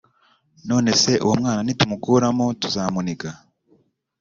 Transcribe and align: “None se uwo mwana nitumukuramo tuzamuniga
“None 0.69 0.91
se 1.01 1.11
uwo 1.25 1.33
mwana 1.39 1.61
nitumukuramo 1.63 2.45
tuzamuniga 2.61 3.29